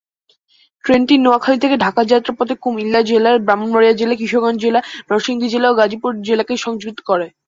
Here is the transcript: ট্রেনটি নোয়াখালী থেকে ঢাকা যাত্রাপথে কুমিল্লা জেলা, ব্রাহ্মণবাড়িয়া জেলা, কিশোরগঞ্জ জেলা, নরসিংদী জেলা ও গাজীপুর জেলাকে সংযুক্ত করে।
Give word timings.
ট্রেনটি 0.83 1.15
নোয়াখালী 1.17 1.57
থেকে 1.63 1.75
ঢাকা 1.77 2.01
যাত্রাপথে 2.03 2.55
কুমিল্লা 2.63 3.01
জেলা, 3.03 3.31
ব্রাহ্মণবাড়িয়া 3.45 3.93
জেলা, 3.93 4.15
কিশোরগঞ্জ 4.15 4.57
জেলা, 4.63 4.79
নরসিংদী 5.07 5.47
জেলা 5.53 5.67
ও 5.69 5.77
গাজীপুর 5.79 6.11
জেলাকে 6.27 6.53
সংযুক্ত 6.57 6.99
করে। 7.09 7.27